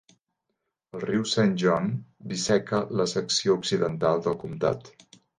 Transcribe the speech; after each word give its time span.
El 0.99 1.01
riu 1.01 1.25
Saint 1.33 1.51
John 1.63 1.91
biseca 2.31 2.79
la 3.01 3.05
secció 3.11 3.57
occidental 3.59 4.23
del 4.29 4.39
comtat. 4.45 4.91